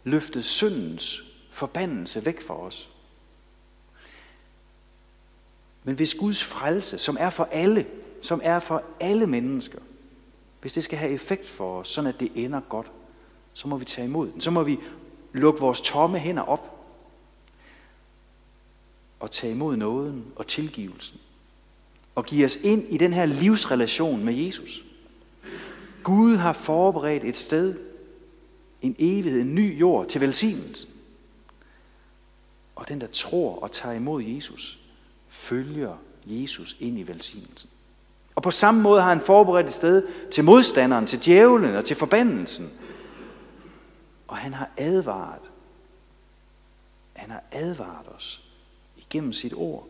løfte 0.04 0.42
syndens 0.42 1.22
forbandelse 1.50 2.24
væk 2.24 2.42
fra 2.42 2.58
os. 2.58 2.88
Men 5.84 5.94
hvis 5.94 6.14
Guds 6.14 6.44
frelse, 6.44 6.98
som 6.98 7.16
er 7.20 7.30
for 7.30 7.48
alle, 7.52 7.86
som 8.22 8.40
er 8.44 8.58
for 8.58 8.82
alle 9.00 9.26
mennesker, 9.26 9.80
hvis 10.60 10.72
det 10.72 10.84
skal 10.84 10.98
have 10.98 11.12
effekt 11.12 11.50
for 11.50 11.80
os, 11.80 11.88
sådan 11.88 12.08
at 12.08 12.20
det 12.20 12.32
ender 12.34 12.60
godt, 12.60 12.92
så 13.56 13.68
må 13.68 13.76
vi 13.76 13.84
tage 13.84 14.06
imod 14.06 14.28
den. 14.28 14.40
Så 14.40 14.50
må 14.50 14.62
vi 14.62 14.78
lukke 15.32 15.60
vores 15.60 15.80
tomme 15.80 16.18
hænder 16.18 16.42
op 16.42 16.76
og 19.20 19.30
tage 19.30 19.52
imod 19.52 19.76
nåden 19.76 20.24
og 20.36 20.46
tilgivelsen. 20.46 21.20
Og 22.14 22.24
give 22.24 22.44
os 22.44 22.56
ind 22.56 22.88
i 22.88 22.98
den 22.98 23.12
her 23.12 23.26
livsrelation 23.26 24.24
med 24.24 24.34
Jesus. 24.34 24.84
Gud 26.02 26.36
har 26.36 26.52
forberedt 26.52 27.24
et 27.24 27.36
sted, 27.36 27.74
en 28.82 28.96
evighed, 28.98 29.40
en 29.40 29.54
ny 29.54 29.80
jord 29.80 30.08
til 30.08 30.20
velsignelse. 30.20 30.86
Og 32.74 32.88
den, 32.88 33.00
der 33.00 33.06
tror 33.06 33.58
og 33.62 33.72
tager 33.72 33.94
imod 33.94 34.22
Jesus, 34.22 34.78
følger 35.28 35.96
Jesus 36.26 36.76
ind 36.80 36.98
i 36.98 37.02
velsignelsen. 37.02 37.70
Og 38.34 38.42
på 38.42 38.50
samme 38.50 38.82
måde 38.82 39.02
har 39.02 39.08
han 39.08 39.20
forberedt 39.20 39.66
et 39.66 39.72
sted 39.72 40.02
til 40.32 40.44
modstanderen, 40.44 41.06
til 41.06 41.24
djævlen 41.24 41.74
og 41.74 41.84
til 41.84 41.96
forbandelsen. 41.96 42.70
Og 44.28 44.36
han 44.36 44.54
har 44.54 44.70
advaret. 44.76 45.42
Han 47.12 47.30
har 47.30 47.42
advaret 47.52 48.08
os 48.16 48.44
igennem 48.96 49.32
sit 49.32 49.54
ord 49.54 49.88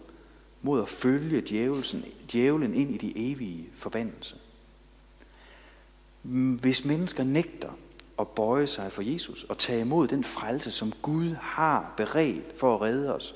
mod 0.62 0.82
at 0.82 0.88
følge 0.88 1.40
djævelsen, 1.40 2.04
djævlen 2.32 2.74
ind 2.74 2.94
i 2.94 2.98
de 2.98 3.32
evige 3.32 3.68
forbandelse. 3.78 4.36
Hvis 6.60 6.84
mennesker 6.84 7.24
nægter 7.24 7.70
at 8.18 8.28
bøje 8.28 8.66
sig 8.66 8.92
for 8.92 9.02
Jesus 9.02 9.44
og 9.44 9.58
tage 9.58 9.80
imod 9.80 10.08
den 10.08 10.24
frelse, 10.24 10.70
som 10.70 10.92
Gud 11.02 11.34
har 11.34 11.92
beredt 11.96 12.58
for 12.58 12.74
at 12.74 12.80
redde 12.80 13.14
os, 13.14 13.34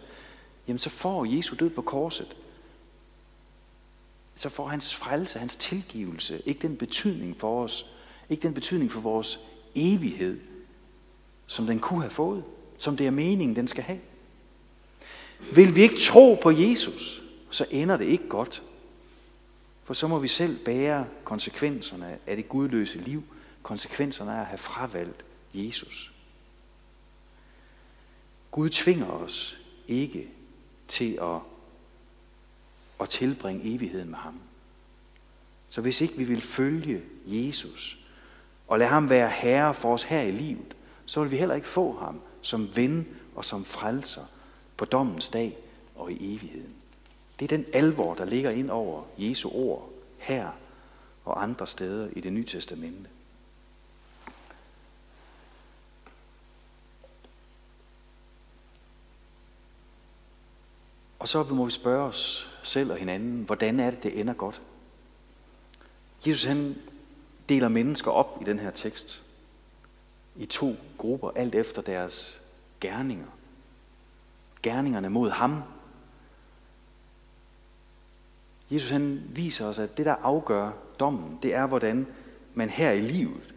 jamen 0.68 0.78
så 0.78 0.90
får 0.90 1.24
Jesu 1.24 1.56
død 1.60 1.70
på 1.70 1.82
korset. 1.82 2.36
Så 4.34 4.48
får 4.48 4.66
hans 4.66 4.94
frelse, 4.94 5.38
hans 5.38 5.56
tilgivelse, 5.56 6.42
ikke 6.46 6.68
den 6.68 6.76
betydning 6.76 7.36
for 7.40 7.64
os, 7.64 7.86
ikke 8.30 8.42
den 8.42 8.54
betydning 8.54 8.92
for 8.92 9.00
vores 9.00 9.40
evighed, 9.74 10.40
som 11.50 11.66
den 11.66 11.80
kunne 11.80 12.00
have 12.00 12.10
fået, 12.10 12.44
som 12.78 12.96
det 12.96 13.06
er 13.06 13.10
meningen, 13.10 13.56
den 13.56 13.68
skal 13.68 13.84
have. 13.84 14.00
Vil 15.54 15.74
vi 15.74 15.82
ikke 15.82 15.98
tro 15.98 16.38
på 16.42 16.50
Jesus, 16.50 17.22
så 17.50 17.66
ender 17.70 17.96
det 17.96 18.04
ikke 18.04 18.28
godt. 18.28 18.62
For 19.84 19.94
så 19.94 20.08
må 20.08 20.18
vi 20.18 20.28
selv 20.28 20.64
bære 20.64 21.06
konsekvenserne 21.24 22.18
af 22.26 22.36
det 22.36 22.48
gudløse 22.48 22.98
liv, 22.98 23.22
konsekvenserne 23.62 24.36
af 24.36 24.40
at 24.40 24.46
have 24.46 24.58
fravalgt 24.58 25.24
Jesus. 25.54 26.12
Gud 28.50 28.68
tvinger 28.68 29.06
os 29.06 29.58
ikke 29.88 30.28
til 30.88 31.18
at, 31.22 31.38
at 33.00 33.08
tilbringe 33.08 33.74
evigheden 33.74 34.10
med 34.10 34.18
ham. 34.18 34.40
Så 35.68 35.80
hvis 35.80 36.00
ikke 36.00 36.16
vi 36.16 36.24
vil 36.24 36.40
følge 36.40 37.02
Jesus 37.26 37.98
og 38.68 38.78
lade 38.78 38.90
ham 38.90 39.10
være 39.10 39.30
herre 39.30 39.74
for 39.74 39.94
os 39.94 40.02
her 40.02 40.20
i 40.20 40.30
livet, 40.30 40.74
så 41.10 41.22
vil 41.22 41.30
vi 41.30 41.36
heller 41.36 41.54
ikke 41.54 41.66
få 41.66 41.98
ham 41.98 42.20
som 42.42 42.76
ven 42.76 43.08
og 43.34 43.44
som 43.44 43.64
frelser 43.64 44.24
på 44.76 44.84
dommens 44.84 45.28
dag 45.28 45.56
og 45.96 46.12
i 46.12 46.34
evigheden. 46.34 46.74
Det 47.38 47.52
er 47.52 47.56
den 47.56 47.66
alvor, 47.72 48.14
der 48.14 48.24
ligger 48.24 48.50
ind 48.50 48.70
over 48.70 49.02
Jesu 49.18 49.50
ord 49.52 49.90
her 50.18 50.50
og 51.24 51.42
andre 51.42 51.66
steder 51.66 52.08
i 52.16 52.20
det 52.20 52.32
nye 52.32 52.44
testamente. 52.46 53.10
Og 61.18 61.28
så 61.28 61.42
må 61.42 61.64
vi 61.64 61.70
spørge 61.70 62.04
os 62.04 62.50
selv 62.62 62.90
og 62.90 62.96
hinanden, 62.96 63.42
hvordan 63.42 63.80
er 63.80 63.90
det, 63.90 64.02
det 64.02 64.20
ender 64.20 64.34
godt? 64.34 64.60
Jesus 66.26 66.44
han 66.44 66.76
deler 67.48 67.68
mennesker 67.68 68.10
op 68.10 68.38
i 68.40 68.44
den 68.44 68.58
her 68.58 68.70
tekst 68.70 69.22
i 70.40 70.46
to 70.46 70.76
grupper, 70.98 71.30
alt 71.30 71.54
efter 71.54 71.82
deres 71.82 72.40
gerninger. 72.80 73.26
Gerningerne 74.62 75.10
mod 75.10 75.30
ham. 75.30 75.62
Jesus 78.70 78.90
han 78.90 79.22
viser 79.28 79.66
os, 79.66 79.78
at 79.78 79.96
det, 79.96 80.06
der 80.06 80.14
afgør 80.14 80.72
dommen, 81.00 81.38
det 81.42 81.54
er, 81.54 81.66
hvordan 81.66 82.06
man 82.54 82.70
her 82.70 82.90
i 82.90 83.00
livet 83.00 83.54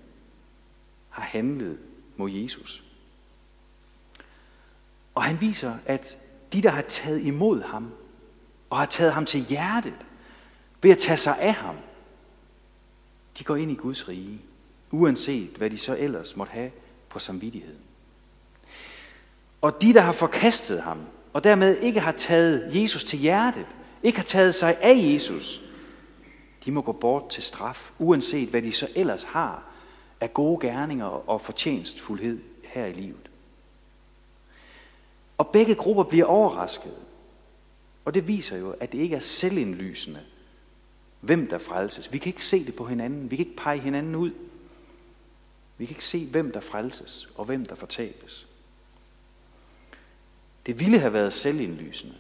har 1.10 1.24
handlet 1.24 1.80
mod 2.18 2.32
Jesus. 2.32 2.84
Og 5.16 5.24
han 5.24 5.42
viser, 5.42 5.78
at 5.86 6.18
de, 6.54 6.62
der 6.62 6.70
har 6.70 6.82
taget 6.82 7.22
imod 7.22 7.62
ham, 7.62 7.92
og 8.70 8.78
har 8.78 8.86
taget 8.86 9.13
ham 9.13 9.25
til 9.25 9.42
hjertet, 9.42 10.06
ved 10.82 10.92
at 10.92 10.98
tage 10.98 11.18
sig 11.18 11.40
af 11.40 11.54
ham, 11.54 11.75
de 13.38 13.44
går 13.44 13.56
ind 13.56 13.72
i 13.72 13.75
Guds 13.75 14.08
rige 14.08 14.42
uanset 14.94 15.50
hvad 15.50 15.70
de 15.70 15.78
så 15.78 15.98
ellers 16.00 16.36
måtte 16.36 16.52
have 16.52 16.72
på 17.10 17.20
samvittigheden. 17.20 17.80
Og 19.62 19.82
de, 19.82 19.94
der 19.94 20.02
har 20.02 20.12
forkastet 20.12 20.82
ham, 20.82 21.00
og 21.34 21.44
dermed 21.44 21.78
ikke 21.78 22.00
har 22.00 22.12
taget 22.12 22.82
Jesus 22.82 23.04
til 23.04 23.20
hjertet, 23.20 23.66
ikke 24.04 24.18
har 24.18 24.26
taget 24.26 24.56
sig 24.56 24.78
af 24.82 24.96
Jesus, 24.98 25.62
de 26.66 26.72
må 26.72 26.82
gå 26.82 26.92
bort 26.92 27.30
til 27.30 27.44
straf, 27.44 27.92
uanset 28.00 28.50
hvad 28.50 28.62
de 28.62 28.72
så 28.72 28.88
ellers 28.96 29.24
har 29.24 29.64
af 30.22 30.34
gode 30.34 30.68
gerninger 30.68 31.30
og 31.30 31.42
fortjenstfuldhed 31.42 32.40
her 32.64 32.86
i 32.86 32.94
livet. 32.94 33.30
Og 35.38 35.48
begge 35.48 35.76
grupper 35.76 36.04
bliver 36.04 36.26
overrasket, 36.26 36.94
Og 38.06 38.14
det 38.14 38.28
viser 38.28 38.58
jo, 38.58 38.72
at 38.80 38.92
det 38.92 38.98
ikke 38.98 39.16
er 39.16 39.20
selvindlysende, 39.20 40.20
hvem 41.20 41.48
der 41.48 41.58
frelses. 41.58 42.14
Vi 42.14 42.18
kan 42.18 42.30
ikke 42.30 42.46
se 42.46 42.66
det 42.66 42.76
på 42.76 42.86
hinanden. 42.86 43.32
Vi 43.32 43.36
kan 43.36 43.46
ikke 43.46 43.58
pege 43.58 43.80
hinanden 43.80 44.16
ud. 44.16 44.32
Vi 45.84 45.88
kan 45.88 45.96
ikke 45.96 46.06
se, 46.06 46.25
hvem 46.25 46.52
der 46.52 46.60
frelses 46.60 47.30
og 47.36 47.46
hvem 47.46 47.66
der 47.66 47.75
fortabes. 47.75 48.48
Det 50.66 50.80
ville 50.80 51.00
have 51.00 51.13
været 51.13 51.34
selvindlysende, 51.34 52.16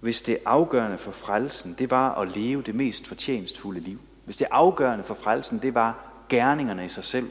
hvis 0.00 0.22
det 0.22 0.38
afgørende 0.44 0.98
for 0.98 1.10
frelsen, 1.10 1.74
det 1.78 1.90
var 1.90 2.14
at 2.14 2.36
leve 2.36 2.62
det 2.62 2.74
mest 2.74 3.06
fortjenstfulde 3.06 3.80
liv. 3.80 3.98
Hvis 4.24 4.36
det 4.36 4.46
afgørende 4.50 5.04
for 5.04 5.14
frelsen, 5.14 5.58
det 5.58 5.74
var 5.74 6.12
gerningerne 6.28 6.84
i 6.84 6.88
sig 6.88 7.04
selv, 7.04 7.30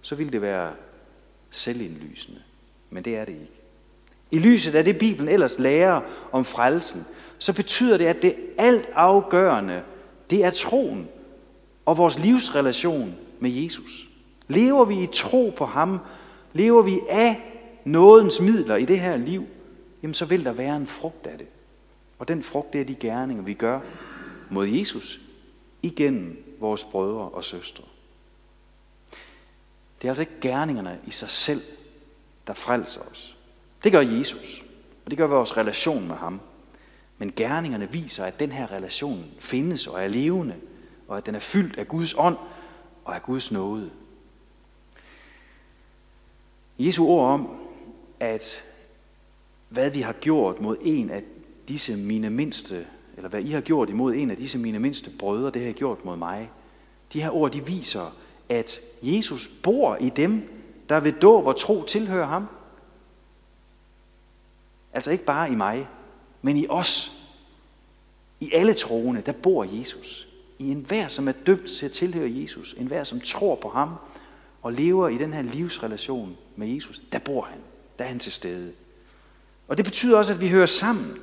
så 0.00 0.14
ville 0.14 0.32
det 0.32 0.42
være 0.42 0.72
selvindlysende. 1.50 2.42
Men 2.90 3.04
det 3.04 3.16
er 3.16 3.24
det 3.24 3.32
ikke. 3.32 3.52
I 4.30 4.38
lyset 4.38 4.74
af 4.74 4.84
det, 4.84 4.98
Bibelen 4.98 5.28
ellers 5.28 5.58
lærer 5.58 6.00
om 6.32 6.44
frelsen, 6.44 7.04
så 7.38 7.52
betyder 7.52 7.96
det, 7.96 8.06
at 8.06 8.22
det 8.22 8.36
alt 8.58 8.88
afgørende, 8.94 9.82
det 10.30 10.44
er 10.44 10.50
troen 10.50 11.08
og 11.86 11.98
vores 11.98 12.18
livsrelation 12.18 13.14
med 13.40 13.50
Jesus. 13.50 14.08
Lever 14.48 14.84
vi 14.84 15.02
i 15.02 15.08
tro 15.12 15.54
på 15.56 15.66
ham, 15.66 15.98
lever 16.52 16.82
vi 16.82 17.00
af 17.08 17.40
nådens 17.84 18.40
midler 18.40 18.76
i 18.76 18.84
det 18.84 19.00
her 19.00 19.16
liv, 19.16 19.46
jamen 20.02 20.14
så 20.14 20.24
vil 20.24 20.44
der 20.44 20.52
være 20.52 20.76
en 20.76 20.86
frugt 20.86 21.26
af 21.26 21.38
det. 21.38 21.46
Og 22.18 22.28
den 22.28 22.42
frugt, 22.42 22.72
det 22.72 22.80
er 22.80 22.84
de 22.84 22.94
gerninger, 22.94 23.42
vi 23.42 23.54
gør 23.54 23.80
mod 24.50 24.66
Jesus 24.66 25.20
igennem 25.82 26.44
vores 26.60 26.84
brødre 26.84 27.28
og 27.28 27.44
søstre. 27.44 27.84
Det 30.02 30.08
er 30.08 30.10
altså 30.10 30.22
ikke 30.22 30.40
gerningerne 30.40 30.98
i 31.06 31.10
sig 31.10 31.28
selv, 31.28 31.62
der 32.46 32.54
frelser 32.54 33.00
os. 33.00 33.36
Det 33.84 33.92
gør 33.92 34.00
Jesus, 34.00 34.64
og 35.04 35.10
det 35.10 35.18
gør 35.18 35.26
vores 35.26 35.56
relation 35.56 36.08
med 36.08 36.16
ham. 36.16 36.40
Men 37.18 37.32
gerningerne 37.36 37.92
viser, 37.92 38.24
at 38.24 38.40
den 38.40 38.52
her 38.52 38.72
relation 38.72 39.24
findes 39.38 39.86
og 39.86 40.02
er 40.02 40.08
levende, 40.08 40.54
og 41.08 41.16
at 41.16 41.26
den 41.26 41.34
er 41.34 41.38
fyldt 41.38 41.78
af 41.78 41.88
Guds 41.88 42.14
ånd 42.18 42.36
og 43.04 43.14
af 43.14 43.22
Guds 43.22 43.52
nåde. 43.52 43.90
Jesu 46.78 47.06
ord 47.06 47.32
om, 47.32 47.48
at 48.20 48.62
hvad 49.68 49.90
vi 49.90 50.00
har 50.00 50.12
gjort 50.12 50.60
mod 50.60 50.76
en 50.80 51.10
af 51.10 51.22
disse 51.68 51.96
mine 51.96 52.30
mindste, 52.30 52.86
eller 53.16 53.28
hvad 53.28 53.42
I 53.42 53.50
har 53.50 53.60
gjort 53.60 53.90
imod 53.90 54.14
en 54.14 54.30
af 54.30 54.36
disse 54.36 54.58
mine 54.58 54.78
mindste 54.78 55.10
brødre, 55.18 55.50
det 55.50 55.62
har 55.62 55.68
I 55.68 55.72
gjort 55.72 56.04
mod 56.04 56.16
mig. 56.16 56.50
De 57.12 57.22
her 57.22 57.30
ord, 57.30 57.52
de 57.52 57.66
viser, 57.66 58.16
at 58.48 58.80
Jesus 59.02 59.50
bor 59.62 59.96
i 59.96 60.08
dem, 60.08 60.42
der 60.88 61.00
ved 61.00 61.12
dåb 61.12 61.46
og 61.46 61.56
tro 61.56 61.84
tilhører 61.84 62.26
ham. 62.26 62.46
Altså 64.92 65.10
ikke 65.10 65.24
bare 65.24 65.50
i 65.50 65.54
mig, 65.54 65.88
men 66.42 66.56
i 66.56 66.66
os. 66.68 67.12
I 68.40 68.50
alle 68.52 68.74
troende, 68.74 69.22
der 69.26 69.32
bor 69.32 69.64
Jesus. 69.64 70.28
I 70.58 70.70
enhver, 70.70 71.08
som 71.08 71.28
er 71.28 71.32
døbt 71.32 71.70
til 71.70 71.86
at 71.86 71.92
tilhøre 71.92 72.30
Jesus. 72.32 72.74
Enhver, 72.78 73.04
som 73.04 73.20
tror 73.20 73.54
på 73.54 73.68
ham 73.68 73.94
og 74.62 74.72
lever 74.72 75.08
i 75.08 75.18
den 75.18 75.32
her 75.32 75.42
livsrelation 75.42 76.36
med 76.56 76.68
Jesus. 76.68 77.00
Der 77.12 77.18
bor 77.18 77.42
han. 77.42 77.58
Der 77.98 78.04
er 78.04 78.08
han 78.08 78.18
til 78.18 78.32
stede. 78.32 78.72
Og 79.68 79.76
det 79.76 79.84
betyder 79.84 80.18
også, 80.18 80.32
at 80.32 80.40
vi 80.40 80.48
hører 80.48 80.66
sammen. 80.66 81.16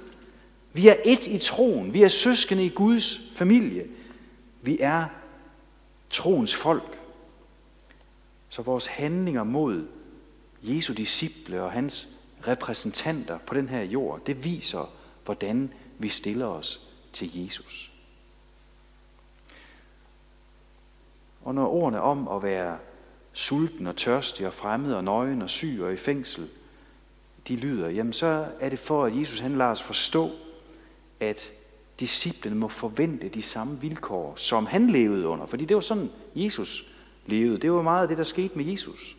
Vi 0.74 0.88
er 0.88 0.96
et 1.06 1.28
i 1.28 1.38
troen. 1.38 1.94
Vi 1.94 2.04
er 2.04 2.08
søskende 2.08 2.66
i 2.66 2.70
Guds 2.70 3.22
familie. 3.36 3.88
Vi 4.62 4.78
er 4.80 5.06
troens 6.10 6.56
folk. 6.56 6.98
Så 8.50 8.62
vores 8.62 8.86
handlinger 8.86 9.44
mod 9.44 9.88
Jesu 10.64 10.94
disciple 10.94 11.64
og 11.64 11.72
hans 11.72 12.10
repræsentanter 12.48 13.38
på 13.38 13.54
den 13.54 13.70
her 13.70 13.82
jord, 13.82 14.26
det 14.26 14.44
viser, 14.44 14.94
hvordan 15.26 15.74
vi 16.00 16.10
stiller 16.10 16.46
os 16.46 16.82
til 17.14 17.44
Jesus. 17.44 17.92
Og 21.44 21.56
når 21.56 21.68
ordene 21.68 22.02
om 22.02 22.28
at 22.28 22.44
være 22.44 22.78
sulten 23.36 23.88
og 23.88 23.96
tørstig 23.96 24.48
og 24.48 24.54
fremmed 24.54 24.94
og 24.94 25.04
nøgen 25.04 25.42
og 25.42 25.50
syg 25.50 25.80
og 25.82 25.94
i 25.94 25.98
fængsel, 25.98 26.48
de 27.48 27.56
lyder, 27.56 27.90
jamen 27.90 28.14
så 28.14 28.48
er 28.60 28.70
det 28.70 28.80
for, 28.80 29.06
at 29.06 29.20
Jesus 29.20 29.40
han 29.40 29.56
lader 29.56 29.72
os 29.72 29.82
forstå, 29.82 30.32
at 31.20 31.52
disciplen 32.00 32.58
må 32.58 32.68
forvente 32.68 33.30
de 33.30 33.42
samme 33.42 33.82
vilkår, 33.82 34.34
som 34.36 34.66
han 34.66 34.90
levede 34.90 35.28
under. 35.28 35.46
Fordi 35.46 35.66
det 35.66 35.76
var 35.76 35.82
sådan, 35.82 36.12
Jesus 36.36 36.88
levede. 37.26 37.58
Det 37.58 37.72
var 37.72 37.82
meget 37.82 38.02
af 38.02 38.08
det, 38.08 38.18
der 38.18 38.24
skete 38.24 38.58
med 38.58 38.66
Jesus. 38.66 39.18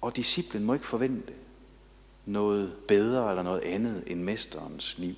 Og 0.00 0.16
disciplen 0.16 0.64
må 0.64 0.74
ikke 0.74 0.86
forvente 0.86 1.32
noget 2.26 2.72
bedre 2.88 3.30
eller 3.30 3.42
noget 3.42 3.60
andet 3.60 4.04
end 4.06 4.22
mesterens 4.22 4.98
liv. 4.98 5.14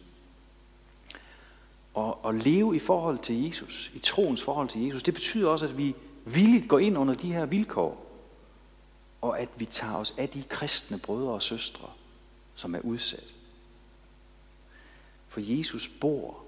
Og 1.94 2.28
at 2.28 2.44
leve 2.44 2.76
i 2.76 2.78
forhold 2.78 3.18
til 3.18 3.44
Jesus, 3.44 3.90
i 3.94 3.98
troens 3.98 4.42
forhold 4.42 4.68
til 4.68 4.80
Jesus, 4.80 5.02
det 5.02 5.14
betyder 5.14 5.48
også, 5.48 5.66
at 5.66 5.78
vi 5.78 5.94
villigt 6.24 6.68
går 6.68 6.78
ind 6.78 6.98
under 6.98 7.14
de 7.14 7.32
her 7.32 7.46
vilkår. 7.46 8.06
Og 9.20 9.40
at 9.40 9.48
vi 9.56 9.64
tager 9.64 9.94
os 9.94 10.14
af 10.18 10.28
de 10.28 10.42
kristne 10.42 10.98
brødre 10.98 11.32
og 11.32 11.42
søstre, 11.42 11.88
som 12.54 12.74
er 12.74 12.80
udsat. 12.80 13.34
For 15.28 15.40
Jesus 15.40 15.88
bor 15.88 16.44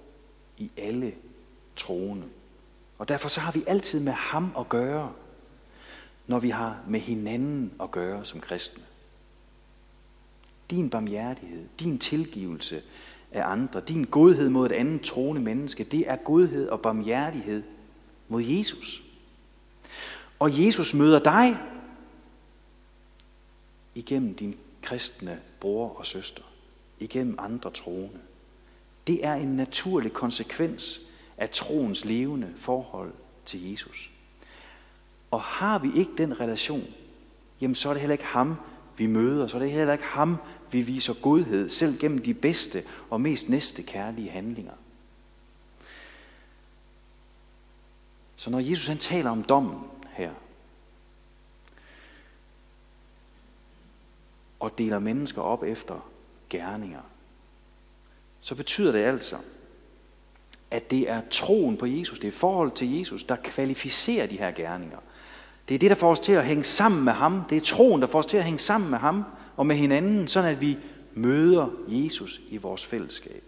i 0.59 0.71
alle 0.77 1.15
troende. 1.77 2.27
Og 2.99 3.09
derfor 3.09 3.29
så 3.29 3.41
har 3.41 3.53
vi 3.53 3.65
altid 3.67 4.01
med 4.01 4.13
ham 4.13 4.55
at 4.59 4.69
gøre, 4.69 5.13
når 6.27 6.39
vi 6.39 6.51
har 6.51 6.79
med 6.89 7.01
hinanden 7.01 7.73
at 7.81 7.91
gøre 7.91 8.25
som 8.25 8.41
kristne. 8.41 8.83
Din 10.71 10.91
barmhjertighed, 10.91 11.69
din 11.81 11.99
tilgivelse 11.99 12.83
af 13.33 13.47
andre, 13.47 13.81
din 13.81 14.05
godhed 14.05 14.49
mod 14.49 14.67
et 14.67 14.73
andet 14.73 15.03
troende 15.03 15.43
menneske, 15.43 15.85
det 15.85 16.11
er 16.11 16.17
godhed 16.17 16.69
og 16.69 16.81
barmhjertighed 16.81 17.63
mod 18.29 18.43
Jesus. 18.43 19.03
Og 20.39 20.65
Jesus 20.65 20.95
møder 20.95 21.19
dig 21.19 21.59
igennem 23.95 24.35
din 24.35 24.57
kristne 24.83 25.41
bror 25.61 25.99
og 25.99 26.07
søster, 26.07 26.43
igennem 26.99 27.35
andre 27.39 27.71
troende. 27.71 28.19
Det 29.07 29.27
er 29.27 29.35
en 29.35 29.57
naturlig 29.57 30.13
konsekvens 30.13 31.01
af 31.39 31.51
troens 31.51 32.05
levende 32.05 32.53
forhold 32.57 33.13
til 33.45 33.71
Jesus. 33.71 34.11
Og 35.31 35.41
har 35.41 35.79
vi 35.79 35.91
ikke 35.97 36.13
den 36.19 36.41
relation, 36.41 36.85
jamen 37.61 37.75
så 37.75 37.89
er 37.89 37.93
det 37.93 38.01
heller 38.01 38.13
ikke 38.13 38.25
ham, 38.25 38.55
vi 38.97 39.07
møder, 39.07 39.47
så 39.47 39.57
er 39.57 39.61
det 39.61 39.71
heller 39.71 39.93
ikke 39.93 40.05
ham, 40.05 40.37
vi 40.73 40.81
viser 40.81 41.15
godhed, 41.15 41.71
selv 41.71 41.99
gennem 41.99 42.19
de 42.19 42.35
bedste 42.35 42.85
og 43.11 43.21
mest 43.21 43.49
næste 43.49 43.83
kærlige 43.83 44.31
handlinger. 44.31 44.73
Så 48.37 48.51
når 48.51 48.59
Jesus 48.59 48.87
han 48.87 48.99
taler 48.99 49.31
om 49.31 49.43
dommen 49.43 49.81
her, 50.13 50.31
og 54.61 54.79
deler 54.79 54.99
mennesker 54.99 55.43
op 55.43 55.63
efter 55.63 56.09
gerninger, 56.51 57.01
så 58.41 58.55
betyder 58.55 58.93
det 58.93 59.05
altså, 59.05 59.37
at 60.71 60.91
det 60.91 61.11
er 61.11 61.23
troen 61.31 61.77
på 61.77 61.87
Jesus, 61.87 62.19
det 62.19 62.29
er 62.29 62.33
forhold 62.33 62.71
til 62.71 62.99
Jesus, 62.99 63.25
der 63.25 63.37
kvalificerer 63.37 64.27
de 64.27 64.39
her 64.39 64.51
gerninger. 64.51 64.99
Det 65.69 65.75
er 65.75 65.79
det, 65.79 65.91
der 65.91 65.97
får 65.97 66.11
os 66.11 66.21
til 66.21 66.33
at 66.33 66.47
hænge 66.47 66.65
sammen 66.65 67.05
med 67.05 67.13
ham. 67.13 67.45
Det 67.51 67.57
er 67.57 67.61
troen, 67.61 68.01
der 68.01 68.07
får 68.07 68.19
os 68.19 68.27
til 68.27 68.37
at 68.37 68.45
hænge 68.45 68.59
sammen 68.59 68.91
med 68.91 68.99
ham 68.99 69.25
og 69.57 69.67
med 69.67 69.77
hinanden, 69.77 70.29
sådan 70.29 70.51
at 70.51 70.61
vi 70.61 70.79
møder 71.15 71.69
Jesus 71.89 72.41
i 72.49 72.57
vores 72.57 72.87
fællesskab. 72.87 73.43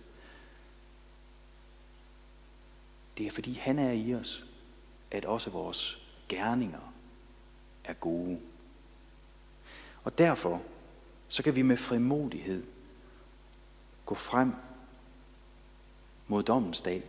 Det 3.18 3.26
er 3.26 3.30
fordi 3.30 3.54
han 3.54 3.78
er 3.78 3.90
i 3.90 4.14
os, 4.14 4.44
at 5.10 5.24
også 5.24 5.50
vores 5.50 5.98
gerninger 6.28 6.92
er 7.84 7.92
gode. 7.92 8.40
Og 10.04 10.18
derfor 10.18 10.62
så 11.28 11.42
kan 11.42 11.56
vi 11.56 11.62
med 11.62 11.76
frimodighed 11.76 12.64
gå 14.06 14.14
frem 14.14 14.52
mod 16.28 16.42
dommens 16.42 16.80
dag, 16.80 17.02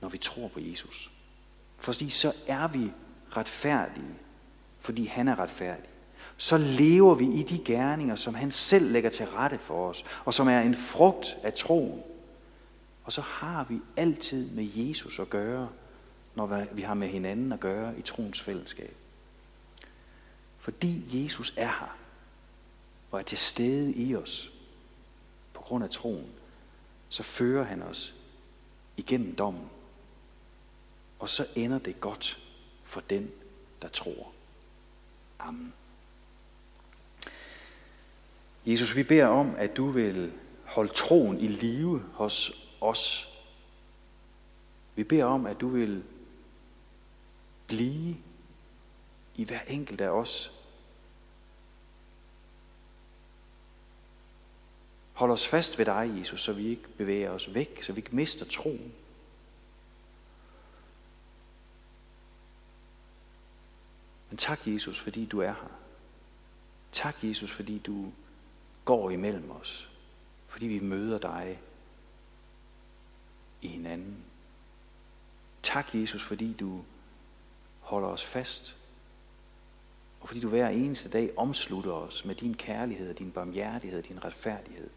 når 0.00 0.08
vi 0.08 0.18
tror 0.18 0.48
på 0.48 0.60
Jesus. 0.60 1.10
Fordi 1.76 2.10
så 2.10 2.32
er 2.46 2.68
vi 2.68 2.92
retfærdige, 3.36 4.14
fordi 4.80 5.06
han 5.06 5.28
er 5.28 5.38
retfærdig. 5.38 5.90
Så 6.36 6.56
lever 6.56 7.14
vi 7.14 7.32
i 7.32 7.42
de 7.42 7.64
gerninger, 7.64 8.16
som 8.16 8.34
han 8.34 8.50
selv 8.50 8.92
lægger 8.92 9.10
til 9.10 9.26
rette 9.26 9.58
for 9.58 9.88
os, 9.88 10.04
og 10.24 10.34
som 10.34 10.48
er 10.48 10.60
en 10.60 10.74
frugt 10.74 11.36
af 11.42 11.54
troen. 11.54 12.02
Og 13.04 13.12
så 13.12 13.20
har 13.20 13.66
vi 13.68 13.80
altid 13.96 14.50
med 14.50 14.68
Jesus 14.74 15.18
at 15.18 15.30
gøre, 15.30 15.68
når 16.34 16.64
vi 16.72 16.82
har 16.82 16.94
med 16.94 17.08
hinanden 17.08 17.52
at 17.52 17.60
gøre 17.60 17.98
i 17.98 18.02
troens 18.02 18.40
fællesskab. 18.40 18.96
Fordi 20.58 21.22
Jesus 21.24 21.54
er 21.56 21.68
her, 21.68 21.96
og 23.10 23.18
er 23.18 23.24
til 23.24 23.38
stede 23.38 23.92
i 23.94 24.16
os, 24.16 24.50
på 25.54 25.62
grund 25.62 25.84
af 25.84 25.90
troen, 25.90 26.30
så 27.08 27.22
fører 27.22 27.64
han 27.64 27.82
os 27.82 28.14
igennem 28.96 29.34
dommen. 29.34 29.70
Og 31.18 31.28
så 31.28 31.46
ender 31.54 31.78
det 31.78 32.00
godt 32.00 32.38
for 32.84 33.00
den, 33.10 33.30
der 33.82 33.88
tror. 33.88 34.32
Amen. 35.38 35.72
Jesus, 38.66 38.96
vi 38.96 39.02
beder 39.02 39.26
om, 39.26 39.54
at 39.58 39.76
du 39.76 39.88
vil 39.88 40.32
holde 40.64 40.92
troen 40.92 41.40
i 41.40 41.48
live 41.48 42.04
hos 42.12 42.52
os. 42.80 43.32
Vi 44.94 45.04
beder 45.04 45.24
om, 45.24 45.46
at 45.46 45.60
du 45.60 45.68
vil 45.68 46.04
blive 47.66 48.16
i 49.34 49.44
hver 49.44 49.60
enkelt 49.60 50.00
af 50.00 50.08
os. 50.08 50.52
Hold 55.12 55.30
os 55.30 55.46
fast 55.46 55.78
ved 55.78 55.86
dig, 55.86 56.14
Jesus, 56.18 56.42
så 56.42 56.52
vi 56.52 56.68
ikke 56.68 56.88
bevæger 56.88 57.30
os 57.30 57.54
væk, 57.54 57.82
så 57.82 57.92
vi 57.92 57.98
ikke 57.98 58.16
mister 58.16 58.44
troen. 58.44 58.92
Men 64.30 64.38
tak, 64.38 64.66
Jesus, 64.66 65.00
fordi 65.00 65.26
du 65.26 65.40
er 65.40 65.52
her. 65.52 65.70
Tak, 66.92 67.16
Jesus, 67.22 67.50
fordi 67.50 67.78
du 67.78 68.12
går 68.86 69.10
imellem 69.10 69.50
os. 69.50 69.88
Fordi 70.48 70.66
vi 70.66 70.78
møder 70.78 71.18
dig 71.18 71.58
i 73.62 73.68
hinanden. 73.68 74.16
Tak, 75.62 75.94
Jesus, 75.94 76.22
fordi 76.22 76.52
du 76.52 76.84
holder 77.80 78.08
os 78.08 78.24
fast. 78.24 78.76
Og 80.20 80.28
fordi 80.28 80.40
du 80.40 80.48
hver 80.48 80.68
eneste 80.68 81.08
dag 81.08 81.30
omslutter 81.36 81.92
os 81.92 82.24
med 82.24 82.34
din 82.34 82.54
kærlighed, 82.54 83.14
din 83.14 83.30
barmhjertighed, 83.30 84.02
din 84.02 84.24
retfærdighed. 84.24 84.90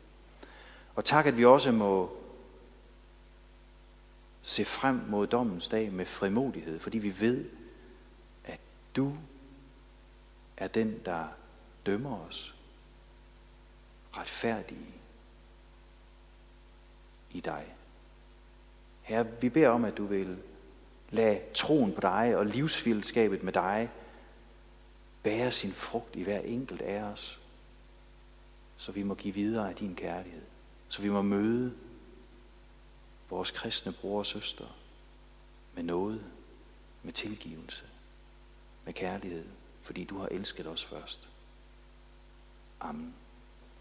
Og 0.95 1.05
tak, 1.05 1.25
at 1.25 1.37
vi 1.37 1.45
også 1.45 1.71
må 1.71 2.17
se 4.41 4.65
frem 4.65 4.95
mod 4.95 5.27
dommens 5.27 5.69
dag 5.69 5.91
med 5.91 6.05
frimodighed, 6.05 6.79
fordi 6.79 6.97
vi 6.97 7.19
ved, 7.19 7.45
at 8.43 8.59
du 8.95 9.15
er 10.57 10.67
den, 10.67 10.99
der 11.05 11.27
dømmer 11.85 12.19
os 12.27 12.58
retfærdige 14.19 14.93
i 17.31 17.39
dig. 17.39 17.65
Herre, 19.01 19.27
vi 19.41 19.49
beder 19.49 19.69
om, 19.69 19.85
at 19.85 19.97
du 19.97 20.05
vil 20.05 20.37
lade 21.09 21.41
troen 21.55 21.93
på 21.93 22.01
dig 22.01 22.37
og 22.37 22.45
livsfællesskabet 22.45 23.43
med 23.43 23.53
dig 23.53 23.89
bære 25.23 25.51
sin 25.51 25.73
frugt 25.73 26.15
i 26.15 26.23
hver 26.23 26.39
enkelt 26.39 26.81
af 26.81 27.01
os, 27.01 27.39
så 28.77 28.91
vi 28.91 29.03
må 29.03 29.15
give 29.15 29.33
videre 29.33 29.69
af 29.69 29.75
din 29.75 29.95
kærlighed, 29.95 30.41
så 30.89 31.01
vi 31.01 31.09
må 31.09 31.21
møde 31.21 31.73
vores 33.29 33.51
kristne 33.51 33.91
bror 33.91 34.19
og 34.19 34.25
søster 34.25 34.65
med 35.75 35.83
noget, 35.83 36.23
med 37.03 37.13
tilgivelse, 37.13 37.83
med 38.85 38.93
kærlighed, 38.93 39.45
fordi 39.81 40.03
du 40.03 40.17
har 40.17 40.27
elsket 40.27 40.67
os 40.67 40.85
først. 40.85 41.29
Amen. 42.79 43.13